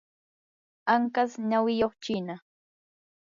[0.93, 2.35] anqas nawiyuq chiina.